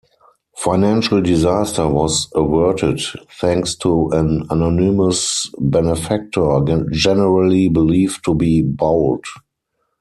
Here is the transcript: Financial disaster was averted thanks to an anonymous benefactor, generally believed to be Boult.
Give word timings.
Financial 0.57 1.21
disaster 1.21 1.87
was 1.87 2.27
averted 2.33 2.99
thanks 3.39 3.75
to 3.75 4.09
an 4.13 4.47
anonymous 4.49 5.47
benefactor, 5.59 6.59
generally 6.91 7.69
believed 7.69 8.25
to 8.25 8.33
be 8.33 8.63
Boult. 8.63 9.23